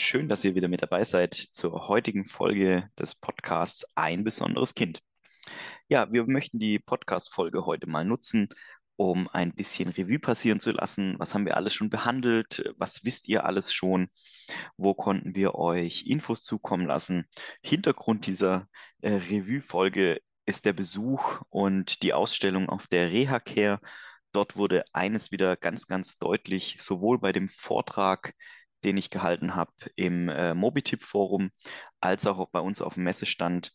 schön, 0.00 0.28
dass 0.28 0.44
ihr 0.44 0.54
wieder 0.54 0.68
mit 0.68 0.82
dabei 0.82 1.04
seid 1.04 1.34
zur 1.34 1.88
heutigen 1.88 2.24
Folge 2.24 2.88
des 2.98 3.14
Podcasts 3.14 3.86
Ein 3.96 4.24
besonderes 4.24 4.74
Kind. 4.74 5.00
Ja, 5.88 6.12
wir 6.12 6.26
möchten 6.26 6.58
die 6.58 6.78
Podcast-Folge 6.78 7.66
heute 7.66 7.88
mal 7.88 8.04
nutzen, 8.04 8.48
um 8.96 9.28
ein 9.28 9.54
bisschen 9.54 9.88
Revue 9.88 10.18
passieren 10.18 10.60
zu 10.60 10.72
lassen. 10.72 11.16
Was 11.18 11.34
haben 11.34 11.46
wir 11.46 11.56
alles 11.56 11.74
schon 11.74 11.90
behandelt? 11.90 12.72
Was 12.76 13.04
wisst 13.04 13.28
ihr 13.28 13.44
alles 13.44 13.72
schon? 13.72 14.08
Wo 14.76 14.94
konnten 14.94 15.34
wir 15.34 15.54
euch 15.54 16.06
Infos 16.06 16.42
zukommen 16.42 16.86
lassen? 16.86 17.26
Hintergrund 17.62 18.26
dieser 18.26 18.68
äh, 19.00 19.10
Revue-Folge 19.10 20.20
ist 20.46 20.64
der 20.64 20.72
Besuch 20.72 21.42
und 21.50 22.02
die 22.02 22.12
Ausstellung 22.12 22.68
auf 22.68 22.86
der 22.86 23.10
Reha-Care. 23.10 23.80
Dort 24.32 24.56
wurde 24.56 24.84
eines 24.92 25.32
wieder 25.32 25.56
ganz, 25.56 25.86
ganz 25.86 26.18
deutlich, 26.18 26.76
sowohl 26.80 27.18
bei 27.18 27.32
dem 27.32 27.48
Vortrag, 27.48 28.34
den 28.84 28.96
ich 28.96 29.10
gehalten 29.10 29.54
habe 29.54 29.72
im 29.96 30.28
äh, 30.28 30.54
Mobitip-Forum, 30.54 31.50
als 32.00 32.26
auch 32.26 32.48
bei 32.50 32.60
uns 32.60 32.82
auf 32.82 32.94
dem 32.94 33.04
Messestand. 33.04 33.72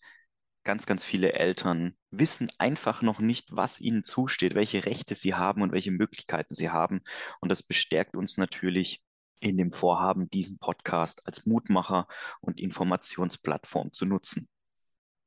Ganz, 0.64 0.86
ganz 0.86 1.04
viele 1.04 1.34
Eltern 1.34 1.98
wissen 2.10 2.50
einfach 2.58 3.02
noch 3.02 3.20
nicht, 3.20 3.48
was 3.52 3.82
ihnen 3.82 4.06
zusteht, 4.06 4.56
welche 4.56 4.86
Rechte 4.86 5.14
sie 5.14 5.34
haben 5.34 5.62
und 5.62 5.74
welche 5.74 5.92
Möglichkeiten 5.92 6.54
sie 6.54 6.70
haben. 6.70 7.02
Und 7.42 7.50
das 7.50 7.64
bestärkt 7.64 8.16
uns 8.16 8.38
natürlich 8.38 9.04
in 9.42 9.58
dem 9.58 9.72
Vorhaben, 9.72 10.30
diesen 10.30 10.58
Podcast 10.60 11.28
als 11.28 11.46
Mutmacher 11.46 12.08
und 12.40 12.62
Informationsplattform 12.62 13.92
zu 13.92 14.06
nutzen. 14.06 14.48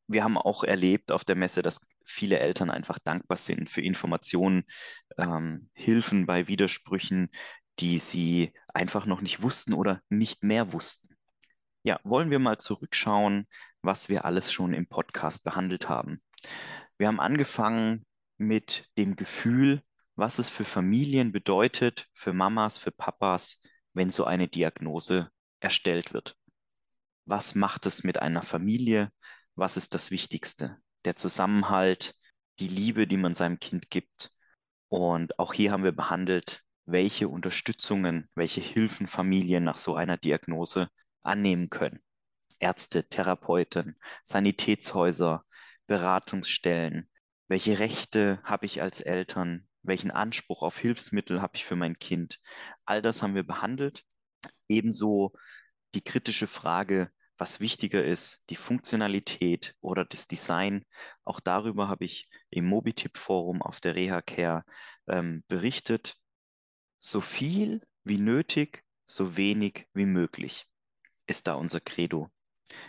Wir 0.09 0.25
haben 0.25 0.39
auch 0.39 0.65
erlebt 0.65 1.13
auf 1.13 1.25
der 1.25 1.37
Messe, 1.37 1.63
dass 1.63 1.81
viele 2.05 2.39
Eltern 2.39 2.71
einfach 2.71 2.99
dankbar 2.99 3.37
sind 3.37 3.69
für 3.69 3.83
Informationen, 3.83 4.65
ähm, 5.19 5.69
Hilfen 5.75 6.25
bei 6.25 6.49
Widersprüchen, 6.49 7.29
die 7.79 7.99
sie 7.99 8.53
einfach 8.73 9.07
noch 9.07 9.21
nicht 9.21 9.43
wussten 9.43 9.75
oder 9.75 10.01
nicht 10.09 10.43
mehr 10.43 10.73
wussten. 10.73 11.17
Ja, 11.83 12.01
wollen 12.05 12.31
wir 12.31 12.39
mal 12.39 12.59
zurückschauen, 12.59 13.47
was 13.83 14.09
wir 14.09 14.25
alles 14.25 14.53
schon 14.53 14.75
im 14.75 14.87
Podcast 14.89 15.45
behandelt 15.45 15.89
haben. 15.89 16.21
Wir 16.99 17.07
haben 17.07 17.21
angefangen 17.21 18.05
mit 18.39 18.91
dem 18.99 19.17
Gefühl, 19.17 19.83
was 20.17 20.39
es 20.39 20.49
für 20.49 20.65
Familien 20.65 21.31
bedeutet, 21.31 22.09
für 22.15 22.33
Mamas, 22.33 22.79
für 22.79 22.91
Papas, 22.91 23.63
wenn 23.93 24.11
so 24.11 24.25
eine 24.25 24.49
Diagnose 24.49 25.31
erstellt 25.61 26.13
wird. 26.13 26.37
Was 27.25 27.55
macht 27.55 27.87
es 27.87 28.05
mit 28.05 28.19
einer 28.21 28.43
Familie? 28.43 29.11
Was 29.55 29.77
ist 29.77 29.95
das 29.95 30.11
Wichtigste? 30.11 30.79
Der 31.05 31.17
Zusammenhalt, 31.17 32.15
die 32.59 32.69
Liebe, 32.69 33.07
die 33.07 33.17
man 33.17 33.35
seinem 33.35 33.59
Kind 33.59 33.91
gibt. 33.91 34.31
Und 34.89 35.39
auch 35.39 35.53
hier 35.53 35.73
haben 35.73 35.85
wir 35.85 35.93
behandelt, 35.93 36.63
welche 36.87 37.29
Unterstützungen, 37.29 38.29
welche 38.35 38.61
Hilfen 38.61 39.07
Familien 39.07 39.65
nach 39.65 39.77
so 39.77 39.97
einer 39.97 40.17
Diagnose 40.17 40.89
annehmen 41.23 41.69
können. 41.69 42.01
Ärzte, 42.61 43.09
Therapeuten, 43.09 43.99
Sanitätshäuser, 44.25 45.45
Beratungsstellen. 45.87 47.11
Welche 47.49 47.79
Rechte 47.79 48.41
habe 48.45 48.67
ich 48.67 48.83
als 48.83 49.01
Eltern? 49.01 49.67
Welchen 49.83 50.11
Anspruch 50.11 50.63
auf 50.63 50.79
Hilfsmittel 50.79 51.43
habe 51.43 51.57
ich 51.57 51.65
für 51.65 51.77
mein 51.77 51.99
Kind? 51.99 52.41
All 52.85 53.03
das 53.03 53.23
haben 53.23 53.35
wir 53.35 53.45
behandelt. 53.45 54.05
Ebenso 54.69 55.33
die 55.95 56.03
kritische 56.03 56.47
Frage, 56.47 57.11
was 57.39 57.61
wichtiger 57.61 58.05
ist, 58.05 58.43
die 58.49 58.57
Funktionalität 58.57 59.75
oder 59.81 60.05
das 60.05 60.27
Design. 60.27 60.85
Auch 61.25 61.41
darüber 61.41 61.89
habe 61.89 62.05
ich 62.05 62.29
im 62.51 62.67
Mobitip-Forum 62.67 63.63
auf 63.63 63.81
der 63.81 63.95
Reha 63.95 64.23
Care 64.23 64.65
ähm, 65.07 65.45
berichtet 65.49 66.19
so 67.07 67.21
viel 67.21 67.87
wie 68.03 68.19
nötig, 68.19 68.83
so 69.05 69.37
wenig 69.37 69.87
wie 69.95 70.07
möglich 70.07 70.67
ist 71.29 71.47
da 71.47 71.55
unser 71.55 71.79
Credo. 71.79 72.33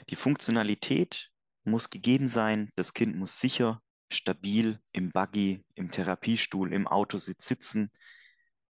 Die 0.09 0.16
Funktionalität 0.16 1.31
muss 1.63 1.91
gegeben 1.91 2.28
sein, 2.28 2.72
das 2.75 2.95
Kind 2.95 3.16
muss 3.16 3.39
sicher, 3.39 3.83
stabil 4.09 4.79
im 4.91 5.11
Buggy, 5.11 5.63
im 5.75 5.91
Therapiestuhl, 5.91 6.73
im 6.73 6.88
Autositz 6.88 7.47
sitzen, 7.47 7.91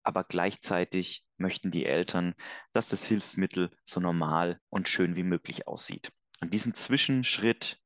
aber 0.02 0.24
gleichzeitig 0.24 1.26
möchten 1.36 1.70
die 1.70 1.84
Eltern, 1.84 2.34
dass 2.72 2.88
das 2.88 3.04
Hilfsmittel 3.04 3.70
so 3.84 4.00
normal 4.00 4.62
und 4.70 4.88
schön 4.88 5.14
wie 5.14 5.24
möglich 5.24 5.66
aussieht. 5.66 6.10
Und 6.40 6.54
diesen 6.54 6.72
Zwischenschritt, 6.72 7.82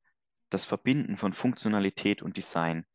das 0.49 0.65
Verbinden 0.65 1.17
von 1.17 1.33
Funktionalität 1.33 2.23
und 2.23 2.37
Design, 2.37 2.87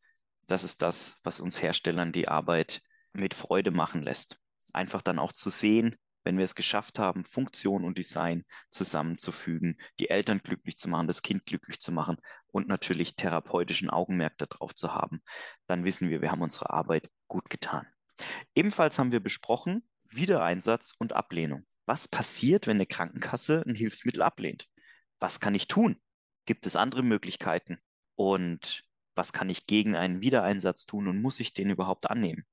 das 0.46 0.64
ist 0.64 0.80
das, 0.80 1.20
was 1.22 1.38
uns 1.38 1.60
Herstellern 1.60 2.12
die 2.12 2.28
Arbeit 2.28 2.82
mit 3.12 3.34
Freude 3.34 3.70
machen 3.70 4.02
lässt 4.02 4.40
einfach 4.74 5.02
dann 5.02 5.18
auch 5.18 5.32
zu 5.32 5.50
sehen, 5.50 5.96
wenn 6.24 6.38
wir 6.38 6.44
es 6.44 6.54
geschafft 6.54 6.98
haben, 6.98 7.24
Funktion 7.24 7.84
und 7.84 7.98
Design 7.98 8.44
zusammenzufügen, 8.70 9.76
die 9.98 10.08
Eltern 10.08 10.40
glücklich 10.42 10.78
zu 10.78 10.88
machen, 10.88 11.06
das 11.06 11.22
Kind 11.22 11.44
glücklich 11.44 11.80
zu 11.80 11.92
machen 11.92 12.16
und 12.46 12.66
natürlich 12.66 13.14
therapeutischen 13.14 13.90
Augenmerk 13.90 14.38
darauf 14.38 14.74
zu 14.74 14.94
haben, 14.94 15.22
dann 15.66 15.84
wissen 15.84 16.08
wir, 16.08 16.22
wir 16.22 16.30
haben 16.30 16.42
unsere 16.42 16.70
Arbeit 16.70 17.10
gut 17.28 17.50
getan. 17.50 17.86
Ebenfalls 18.54 18.98
haben 18.98 19.12
wir 19.12 19.20
besprochen 19.20 19.86
Wiedereinsatz 20.04 20.94
und 20.98 21.12
Ablehnung. 21.12 21.66
Was 21.86 22.08
passiert, 22.08 22.66
wenn 22.66 22.78
eine 22.78 22.86
Krankenkasse 22.86 23.62
ein 23.66 23.74
Hilfsmittel 23.74 24.22
ablehnt? 24.22 24.68
Was 25.18 25.40
kann 25.40 25.54
ich 25.54 25.68
tun? 25.68 26.00
Gibt 26.46 26.66
es 26.66 26.76
andere 26.76 27.02
Möglichkeiten? 27.02 27.78
Und 28.16 28.84
was 29.14 29.32
kann 29.32 29.50
ich 29.50 29.66
gegen 29.66 29.94
einen 29.94 30.20
Wiedereinsatz 30.20 30.86
tun 30.86 31.08
und 31.08 31.20
muss 31.20 31.40
ich 31.40 31.52
den 31.52 31.70
überhaupt 31.70 32.08
annehmen? 32.10 32.44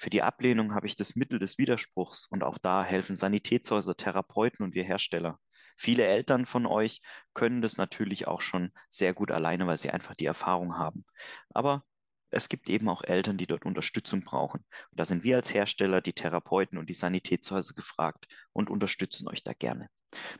Für 0.00 0.08
die 0.08 0.22
Ablehnung 0.22 0.74
habe 0.74 0.86
ich 0.86 0.96
das 0.96 1.14
Mittel 1.14 1.38
des 1.38 1.58
Widerspruchs 1.58 2.24
und 2.24 2.42
auch 2.42 2.56
da 2.56 2.82
helfen 2.82 3.16
Sanitätshäuser, 3.16 3.98
Therapeuten 3.98 4.64
und 4.64 4.74
wir 4.74 4.82
Hersteller. 4.82 5.38
Viele 5.76 6.06
Eltern 6.06 6.46
von 6.46 6.64
euch 6.64 7.02
können 7.34 7.60
das 7.60 7.76
natürlich 7.76 8.26
auch 8.26 8.40
schon 8.40 8.72
sehr 8.88 9.12
gut 9.12 9.30
alleine, 9.30 9.66
weil 9.66 9.76
sie 9.76 9.90
einfach 9.90 10.14
die 10.14 10.24
Erfahrung 10.24 10.78
haben. 10.78 11.04
Aber 11.50 11.84
es 12.30 12.48
gibt 12.48 12.70
eben 12.70 12.88
auch 12.88 13.04
Eltern, 13.04 13.36
die 13.36 13.46
dort 13.46 13.66
Unterstützung 13.66 14.22
brauchen. 14.22 14.64
Und 14.90 14.98
da 14.98 15.04
sind 15.04 15.22
wir 15.22 15.36
als 15.36 15.52
Hersteller, 15.52 16.00
die 16.00 16.14
Therapeuten 16.14 16.78
und 16.78 16.88
die 16.88 16.94
Sanitätshäuser 16.94 17.74
gefragt 17.74 18.26
und 18.54 18.70
unterstützen 18.70 19.28
euch 19.28 19.44
da 19.44 19.52
gerne. 19.52 19.90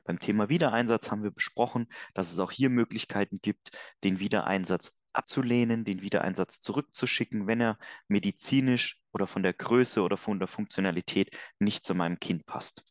Beim 0.05 0.19
Thema 0.19 0.49
Wiedereinsatz 0.49 1.11
haben 1.11 1.23
wir 1.23 1.33
besprochen, 1.33 1.87
dass 2.15 2.33
es 2.33 2.39
auch 2.39 2.51
hier 2.51 2.71
Möglichkeiten 2.71 3.41
gibt, 3.43 3.73
den 4.05 4.21
Wiedereinsatz 4.21 5.00
abzulehnen, 5.13 5.85
den 5.85 6.03
Wiedereinsatz 6.03 6.61
zurückzuschicken, 6.61 7.47
wenn 7.47 7.61
er 7.61 7.79
medizinisch 8.09 9.03
oder 9.13 9.27
von 9.27 9.43
der 9.43 9.53
Größe 9.53 10.03
oder 10.03 10.17
von 10.17 10.39
der 10.39 10.49
Funktionalität 10.49 11.37
nicht 11.59 11.85
zu 11.85 11.95
meinem 11.95 12.21
Kind 12.21 12.47
passt. 12.47 12.85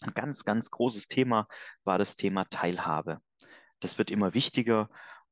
Ein 0.00 0.14
ganz, 0.14 0.44
ganz 0.44 0.70
großes 0.70 1.08
Thema 1.08 1.46
war 1.84 1.98
das 1.98 2.16
Thema 2.16 2.44
Teilhabe. 2.44 3.20
Das 3.80 3.98
wird 3.98 4.10
immer 4.10 4.34
wichtiger 4.34 4.88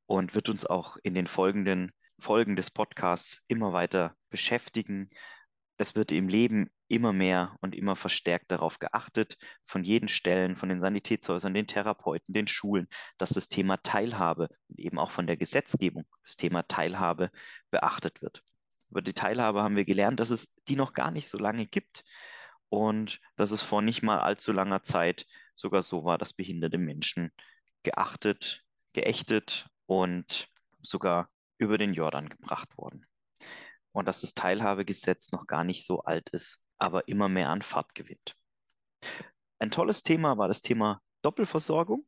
und 0.07 0.34
wird 0.34 0.49
uns 0.49 0.67
auch 0.67 0.97
in 1.03 1.15
den 1.15 1.27
folgenden 1.27 1.93
Folgen 2.19 2.57
des 2.57 2.71
Podcasts 2.71 3.45
immer 3.49 3.73
weiter 3.73 4.17
beschäftigen. 4.31 5.09
Es 5.77 5.95
wird 5.95 6.12
im 6.12 6.28
Leben 6.28 6.71
immer 6.88 7.12
mehr 7.12 7.56
und 7.60 7.75
immer 7.75 7.97
verstärkt 7.97 8.50
darauf 8.50 8.78
geachtet, 8.78 9.37
von 9.65 9.84
jeden 9.84 10.09
Stellen, 10.09 10.56
von 10.56 10.69
den 10.69 10.81
Sanitätshäusern, 10.81 11.54
den 11.54 11.66
Therapeuten, 11.66 12.32
den 12.34 12.49
Schulen, 12.49 12.88
dass 13.19 13.31
das 13.31 13.49
Thema 13.49 13.76
Teilhabe 13.82 14.49
und 14.69 14.81
eben 14.81 14.98
auch 14.98 15.10
von 15.10 15.27
der 15.27 15.37
Gesetzgebung 15.37 16.06
das 16.25 16.37
Thema 16.37 16.66
Teilhabe 16.66 17.31
beachtet 17.71 18.22
wird. 18.22 18.43
Über 18.91 19.03
die 19.03 19.12
Teilhabe 19.12 19.62
haben 19.62 19.77
wir 19.77 19.84
gelernt, 19.84 20.19
dass 20.19 20.31
es 20.31 20.54
die 20.66 20.77
noch 20.77 20.94
gar 20.94 21.10
nicht 21.10 21.28
so 21.28 21.38
lange 21.38 21.66
gibt 21.66 22.04
und 22.71 23.21
dass 23.37 23.50
es 23.50 23.62
vor 23.62 23.82
nicht 23.82 24.03
mal 24.03 24.21
allzu 24.21 24.53
langer 24.53 24.82
Zeit 24.82 25.27
sogar 25.54 25.82
so 25.82 26.04
war, 26.04 26.16
dass 26.16 26.32
behinderte 26.32 26.78
Menschen 26.78 27.31
geachtet, 27.82 28.65
geächtet 28.94 29.69
und 29.87 30.48
sogar 30.81 31.31
über 31.59 31.77
den 31.77 31.93
Jordan 31.93 32.28
gebracht 32.28 32.77
wurden. 32.78 33.06
Und 33.92 34.07
dass 34.07 34.21
das 34.21 34.34
Teilhabegesetz 34.34 35.33
noch 35.33 35.47
gar 35.47 35.65
nicht 35.65 35.84
so 35.84 36.03
alt 36.03 36.28
ist 36.30 36.63
aber 36.78 37.09
immer 37.09 37.28
mehr 37.28 37.51
an 37.51 37.63
Fahrt 37.63 37.95
gewinnt. 37.95 38.36
Ein 39.59 39.71
tolles 39.71 40.03
Thema 40.03 40.39
war 40.39 40.48
das 40.48 40.63
Thema 40.63 41.01
Doppelversorgung, 41.22 42.07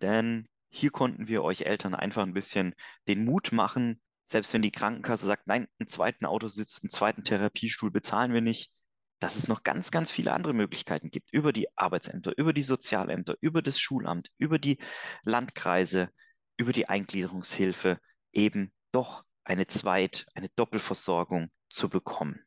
denn 0.00 0.48
hier 0.70 0.90
konnten 0.90 1.28
wir 1.28 1.42
euch 1.42 1.62
Eltern 1.62 1.94
einfach 1.94 2.22
ein 2.22 2.34
bisschen 2.34 2.74
den 3.08 3.24
Mut 3.24 3.52
machen, 3.52 4.00
selbst 4.26 4.54
wenn 4.54 4.62
die 4.62 4.70
Krankenkasse 4.70 5.26
sagt, 5.26 5.46
nein, 5.46 5.66
einen 5.78 5.88
zweiten 5.88 6.24
Autositz, 6.24 6.80
einen 6.82 6.90
zweiten 6.90 7.24
Therapiestuhl 7.24 7.90
bezahlen 7.90 8.32
wir 8.32 8.40
nicht, 8.40 8.72
dass 9.18 9.36
es 9.36 9.48
noch 9.48 9.62
ganz, 9.64 9.90
ganz 9.90 10.10
viele 10.10 10.32
andere 10.32 10.54
Möglichkeiten 10.54 11.10
gibt, 11.10 11.32
über 11.32 11.52
die 11.52 11.66
Arbeitsämter, 11.76 12.36
über 12.38 12.52
die 12.52 12.62
Sozialämter, 12.62 13.36
über 13.40 13.60
das 13.60 13.78
Schulamt, 13.78 14.30
über 14.38 14.58
die 14.58 14.78
Landkreise, 15.24 16.10
über 16.56 16.72
die 16.72 16.88
Eingliederungshilfe 16.88 18.00
eben 18.32 18.72
doch 18.92 19.24
eine 19.44 19.66
Zweit-, 19.66 20.26
eine 20.34 20.48
Doppelversorgung 20.50 21.50
zu 21.68 21.88
bekommen. 21.88 22.44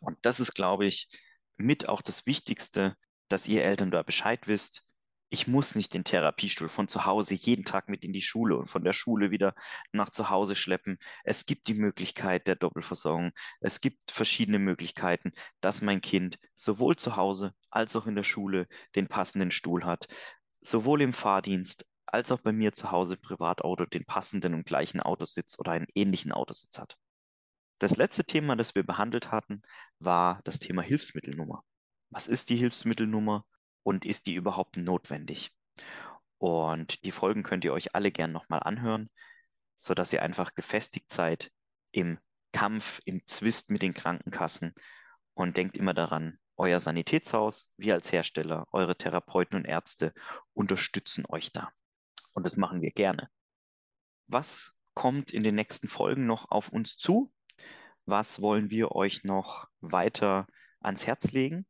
Und 0.00 0.18
das 0.22 0.40
ist, 0.40 0.54
glaube 0.54 0.86
ich, 0.86 1.08
mit 1.56 1.88
auch 1.88 2.02
das 2.02 2.26
Wichtigste, 2.26 2.96
dass 3.28 3.48
ihr 3.48 3.64
Eltern 3.64 3.90
da 3.90 4.02
Bescheid 4.02 4.46
wisst. 4.48 4.84
Ich 5.30 5.46
muss 5.46 5.74
nicht 5.74 5.92
den 5.92 6.04
Therapiestuhl 6.04 6.70
von 6.70 6.88
zu 6.88 7.04
Hause 7.04 7.34
jeden 7.34 7.64
Tag 7.66 7.88
mit 7.90 8.02
in 8.04 8.12
die 8.14 8.22
Schule 8.22 8.56
und 8.56 8.66
von 8.68 8.82
der 8.82 8.94
Schule 8.94 9.30
wieder 9.30 9.54
nach 9.92 10.08
zu 10.10 10.30
Hause 10.30 10.56
schleppen. 10.56 10.98
Es 11.24 11.44
gibt 11.44 11.68
die 11.68 11.74
Möglichkeit 11.74 12.46
der 12.46 12.56
Doppelversorgung. 12.56 13.32
Es 13.60 13.80
gibt 13.82 14.10
verschiedene 14.10 14.58
Möglichkeiten, 14.58 15.32
dass 15.60 15.82
mein 15.82 16.00
Kind 16.00 16.38
sowohl 16.54 16.96
zu 16.96 17.16
Hause 17.16 17.54
als 17.70 17.94
auch 17.96 18.06
in 18.06 18.14
der 18.16 18.24
Schule 18.24 18.68
den 18.96 19.08
passenden 19.08 19.50
Stuhl 19.50 19.84
hat. 19.84 20.06
sowohl 20.60 21.02
im 21.02 21.12
Fahrdienst 21.12 21.84
als 22.06 22.32
auch 22.32 22.40
bei 22.40 22.52
mir 22.52 22.72
zu 22.72 22.90
Hause 22.90 23.16
Privatauto 23.16 23.86
den 23.86 24.04
passenden 24.04 24.54
und 24.54 24.66
gleichen 24.66 25.00
Autositz 25.00 25.58
oder 25.58 25.72
einen 25.72 25.88
ähnlichen 25.94 26.32
Autositz 26.32 26.78
hat. 26.78 26.96
Das 27.78 27.96
letzte 27.96 28.24
Thema, 28.24 28.56
das 28.56 28.74
wir 28.74 28.82
behandelt 28.82 29.30
hatten, 29.30 29.62
war 30.00 30.40
das 30.44 30.58
Thema 30.58 30.82
Hilfsmittelnummer. 30.82 31.64
Was 32.10 32.26
ist 32.26 32.50
die 32.50 32.56
Hilfsmittelnummer 32.56 33.46
und 33.84 34.04
ist 34.04 34.26
die 34.26 34.34
überhaupt 34.34 34.76
notwendig? 34.76 35.54
Und 36.38 37.04
die 37.04 37.12
Folgen 37.12 37.42
könnt 37.42 37.64
ihr 37.64 37.72
euch 37.72 37.94
alle 37.94 38.10
gern 38.10 38.32
nochmal 38.32 38.60
anhören, 38.60 39.10
sodass 39.80 40.12
ihr 40.12 40.22
einfach 40.22 40.54
gefestigt 40.54 41.12
seid 41.12 41.52
im 41.92 42.18
Kampf, 42.52 43.00
im 43.04 43.24
Zwist 43.26 43.70
mit 43.70 43.82
den 43.82 43.94
Krankenkassen 43.94 44.74
und 45.34 45.56
denkt 45.56 45.76
immer 45.76 45.94
daran, 45.94 46.38
euer 46.56 46.80
Sanitätshaus, 46.80 47.70
wir 47.76 47.94
als 47.94 48.10
Hersteller, 48.10 48.66
eure 48.72 48.96
Therapeuten 48.96 49.56
und 49.56 49.64
Ärzte 49.64 50.12
unterstützen 50.52 51.24
euch 51.28 51.52
da. 51.52 51.70
Und 52.32 52.44
das 52.44 52.56
machen 52.56 52.82
wir 52.82 52.90
gerne. 52.90 53.30
Was 54.26 54.76
kommt 54.94 55.32
in 55.32 55.44
den 55.44 55.54
nächsten 55.54 55.86
Folgen 55.86 56.26
noch 56.26 56.50
auf 56.50 56.70
uns 56.70 56.96
zu? 56.96 57.32
Was 58.08 58.40
wollen 58.40 58.70
wir 58.70 58.92
euch 58.92 59.22
noch 59.24 59.68
weiter 59.82 60.46
ans 60.80 61.06
Herz 61.06 61.32
legen? 61.32 61.66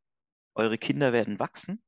Eure 0.55 0.77
Kinder 0.77 1.11
werden 1.11 1.37
wachsen 1.37 1.83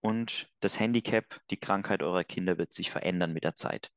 und 0.00 0.50
das 0.60 0.80
Handicap, 0.80 1.38
die 1.50 1.58
Krankheit 1.58 2.02
eurer 2.02 2.24
Kinder 2.24 2.56
wird 2.56 2.72
sich 2.72 2.90
verändern 2.90 3.34
mit 3.34 3.44
der 3.44 3.56
Zeit. 3.56 3.90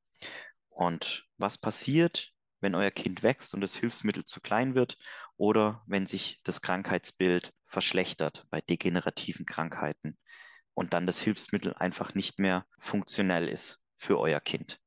Und 0.68 1.26
was 1.38 1.58
passiert, 1.58 2.34
wenn 2.60 2.76
euer 2.76 2.92
Kind 2.92 3.24
wächst 3.24 3.54
und 3.54 3.62
das 3.62 3.78
Hilfsmittel 3.78 4.26
zu 4.26 4.42
klein 4.42 4.76
wird 4.76 4.98
oder 5.38 5.82
wenn 5.88 6.06
sich 6.06 6.42
das 6.44 6.62
Krankheitsbild 6.62 7.54
verschlechtert 7.66 8.46
bei 8.50 8.60
degenerativen 8.60 9.46
Krankheiten 9.46 10.18
und 10.74 10.92
dann 10.92 11.08
das 11.08 11.22
Hilfsmittel 11.22 11.76
einfach 11.76 12.14
nicht 12.14 12.40
mehr 12.40 12.66
funktionell 12.78 13.48
ist 13.48 13.82
für 13.96 14.20
euer 14.20 14.42
Kind. 14.42 14.82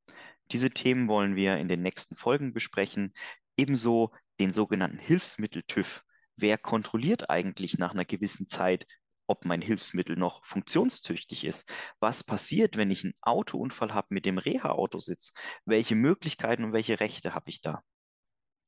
Diese 0.52 0.68
Themen 0.68 1.08
wollen 1.08 1.36
wir 1.36 1.56
in 1.56 1.68
den 1.68 1.80
nächsten 1.80 2.16
Folgen 2.16 2.52
besprechen. 2.52 3.14
Ebenso 3.56 4.12
den 4.41 4.53
sogenannten 4.53 4.99
Hilfsmittel-TÜV. 4.99 6.03
Wer 6.37 6.59
kontrolliert 6.59 7.31
eigentlich 7.31 7.79
nach 7.79 7.93
einer 7.93 8.05
gewissen 8.05 8.49
Zeit, 8.49 8.87
ob 9.27 9.44
mein 9.44 9.62
Hilfsmittel 9.62 10.17
noch 10.17 10.44
funktionstüchtig 10.44 11.44
ist? 11.44 11.69
Was 12.00 12.25
passiert, 12.25 12.77
wenn 12.77 12.91
ich 12.91 13.05
einen 13.05 13.15
Autounfall 13.23 13.94
habe 13.94 14.09
mit 14.11 14.27
dem 14.27 14.38
Reha-Autositz? 14.38 15.33
Welche 15.65 15.94
Möglichkeiten 15.94 16.65
und 16.65 16.73
welche 16.73 17.00
Rechte 17.00 17.35
habe 17.35 17.50
ich 17.50 17.61
da? 17.61 17.83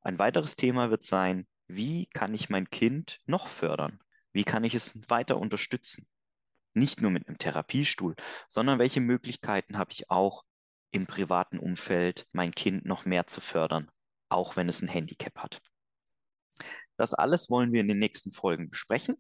Ein 0.01 0.19
weiteres 0.19 0.57
Thema 0.57 0.91
wird 0.91 1.05
sein, 1.05 1.47
wie 1.67 2.07
kann 2.07 2.35
ich 2.35 2.49
mein 2.49 2.71
Kind 2.71 3.21
noch 3.27 3.47
fördern? 3.47 4.01
Wie 4.33 4.45
kann 4.45 4.65
ich 4.65 4.75
es 4.75 5.03
weiter 5.09 5.39
unterstützen? 5.39 6.09
Nicht 6.73 7.03
nur 7.03 7.11
mit 7.11 7.29
einem 7.29 7.39
Therapiestuhl, 7.39 8.15
sondern 8.49 8.79
welche 8.79 9.01
Möglichkeiten 9.01 9.77
habe 9.77 9.93
ich 9.93 10.11
auch 10.11 10.45
im 10.91 11.07
privaten 11.07 11.59
Umfeld, 11.59 12.27
mein 12.33 12.53
Kind 12.53 12.85
noch 12.87 13.05
mehr 13.05 13.27
zu 13.27 13.41
fördern? 13.41 13.91
Auch 14.29 14.57
wenn 14.57 14.69
es 14.69 14.83
ein 14.83 14.89
Handicap 14.89 15.37
hat. 15.39 15.61
Das 16.97 17.15
alles 17.15 17.49
wollen 17.51 17.73
wir 17.73 17.81
in 17.81 17.89
den 17.89 17.99
nächsten 17.99 18.33
Folgen 18.33 18.71
besprechen. 18.71 19.17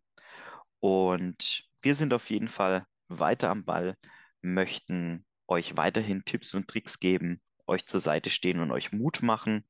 Und 0.80 1.64
wir 1.82 1.94
sind 1.94 2.12
auf 2.12 2.30
jeden 2.30 2.48
Fall 2.48 2.86
weiter 3.08 3.50
am 3.50 3.64
Ball, 3.64 3.96
möchten 4.42 5.24
euch 5.46 5.76
weiterhin 5.76 6.24
Tipps 6.24 6.54
und 6.54 6.68
Tricks 6.68 6.98
geben, 7.00 7.40
euch 7.66 7.86
zur 7.86 8.00
Seite 8.00 8.30
stehen 8.30 8.60
und 8.60 8.70
euch 8.70 8.92
Mut 8.92 9.22
machen. 9.22 9.66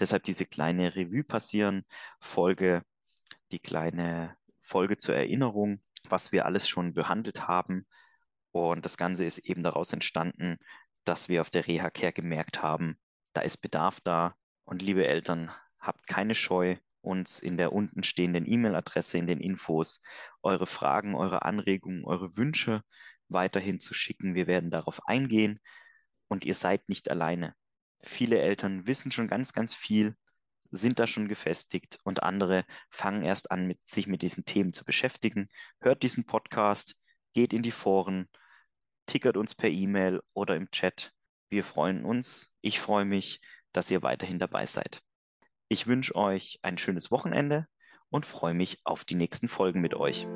Deshalb 0.00 0.24
diese 0.24 0.46
kleine 0.46 0.96
Revue 0.96 1.24
passieren 1.24 1.84
Folge, 2.20 2.82
die 3.52 3.60
kleine 3.60 4.36
Folge 4.60 4.98
zur 4.98 5.14
Erinnerung, 5.14 5.82
was 6.08 6.32
wir 6.32 6.44
alles 6.44 6.68
schon 6.68 6.94
behandelt 6.94 7.46
haben. 7.46 7.86
Und 8.50 8.84
das 8.84 8.96
Ganze 8.96 9.24
ist 9.24 9.38
eben 9.38 9.62
daraus 9.62 9.92
entstanden, 9.92 10.58
dass 11.04 11.28
wir 11.28 11.40
auf 11.40 11.50
der 11.50 11.66
Reha 11.66 11.90
Care 11.90 12.12
gemerkt 12.12 12.62
haben, 12.62 12.98
da 13.32 13.42
ist 13.42 13.58
Bedarf 13.58 14.00
da, 14.00 14.34
und 14.66 14.82
liebe 14.82 15.06
Eltern, 15.06 15.50
habt 15.78 16.06
keine 16.06 16.34
Scheu, 16.34 16.76
uns 17.00 17.38
in 17.38 17.56
der 17.56 17.72
unten 17.72 18.02
stehenden 18.02 18.50
E-Mail-Adresse 18.50 19.16
in 19.16 19.26
den 19.26 19.40
Infos 19.40 20.02
eure 20.42 20.66
Fragen, 20.66 21.14
eure 21.14 21.42
Anregungen, 21.42 22.04
eure 22.04 22.36
Wünsche 22.36 22.82
weiterhin 23.28 23.80
zu 23.80 23.94
schicken. 23.94 24.34
Wir 24.34 24.46
werden 24.46 24.70
darauf 24.70 25.06
eingehen 25.06 25.60
und 26.28 26.44
ihr 26.44 26.54
seid 26.54 26.88
nicht 26.88 27.08
alleine. 27.10 27.54
Viele 28.02 28.40
Eltern 28.40 28.86
wissen 28.86 29.12
schon 29.12 29.28
ganz, 29.28 29.52
ganz 29.52 29.72
viel, 29.74 30.16
sind 30.72 30.98
da 30.98 31.06
schon 31.06 31.28
gefestigt 31.28 32.00
und 32.02 32.24
andere 32.24 32.64
fangen 32.90 33.22
erst 33.22 33.52
an, 33.52 33.66
mit, 33.66 33.86
sich 33.86 34.08
mit 34.08 34.22
diesen 34.22 34.44
Themen 34.44 34.72
zu 34.72 34.84
beschäftigen. 34.84 35.46
Hört 35.80 36.02
diesen 36.02 36.26
Podcast, 36.26 36.96
geht 37.32 37.52
in 37.52 37.62
die 37.62 37.70
Foren, 37.70 38.28
tickert 39.06 39.36
uns 39.36 39.54
per 39.54 39.70
E-Mail 39.70 40.22
oder 40.34 40.56
im 40.56 40.70
Chat. 40.72 41.12
Wir 41.48 41.62
freuen 41.62 42.04
uns. 42.04 42.52
Ich 42.60 42.80
freue 42.80 43.04
mich 43.04 43.40
dass 43.76 43.90
ihr 43.90 44.02
weiterhin 44.02 44.38
dabei 44.38 44.64
seid. 44.64 45.02
Ich 45.68 45.86
wünsche 45.86 46.14
euch 46.14 46.58
ein 46.62 46.78
schönes 46.78 47.10
Wochenende 47.10 47.66
und 48.08 48.24
freue 48.24 48.54
mich 48.54 48.78
auf 48.84 49.04
die 49.04 49.16
nächsten 49.16 49.48
Folgen 49.48 49.80
mit 49.80 49.94
euch. 49.94 50.26